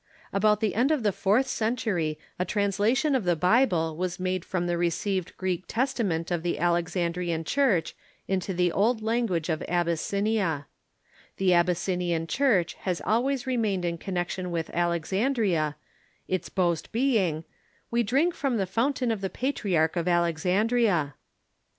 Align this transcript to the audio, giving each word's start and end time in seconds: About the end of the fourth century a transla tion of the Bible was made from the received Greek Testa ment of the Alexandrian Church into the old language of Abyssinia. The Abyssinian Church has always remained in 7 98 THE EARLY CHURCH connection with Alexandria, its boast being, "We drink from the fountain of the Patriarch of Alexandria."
About 0.33 0.61
the 0.61 0.73
end 0.73 0.89
of 0.89 1.03
the 1.03 1.11
fourth 1.11 1.45
century 1.45 2.17
a 2.39 2.43
transla 2.43 2.97
tion 2.97 3.13
of 3.13 3.23
the 3.23 3.35
Bible 3.35 3.95
was 3.95 4.19
made 4.19 4.43
from 4.43 4.65
the 4.65 4.75
received 4.75 5.37
Greek 5.37 5.65
Testa 5.67 6.03
ment 6.03 6.31
of 6.31 6.41
the 6.41 6.57
Alexandrian 6.57 7.43
Church 7.43 7.95
into 8.27 8.51
the 8.51 8.71
old 8.71 9.03
language 9.03 9.47
of 9.47 9.61
Abyssinia. 9.69 10.65
The 11.37 11.53
Abyssinian 11.53 12.25
Church 12.25 12.73
has 12.79 12.99
always 13.05 13.45
remained 13.45 13.85
in 13.85 13.99
7 13.99 13.99
98 14.01 14.01
THE 14.01 14.01
EARLY 14.01 14.01
CHURCH 14.01 14.05
connection 14.43 14.51
with 14.51 14.69
Alexandria, 14.75 15.75
its 16.27 16.49
boast 16.49 16.91
being, 16.91 17.43
"We 17.91 18.01
drink 18.01 18.33
from 18.33 18.57
the 18.57 18.65
fountain 18.65 19.11
of 19.11 19.21
the 19.21 19.29
Patriarch 19.29 19.95
of 19.95 20.07
Alexandria." 20.07 21.13